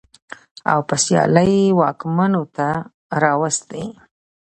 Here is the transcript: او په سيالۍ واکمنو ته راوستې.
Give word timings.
او 0.71 0.79
په 0.87 0.95
سيالۍ 1.05 1.55
واکمنو 1.79 2.43
ته 2.55 2.69
راوستې. 3.21 3.83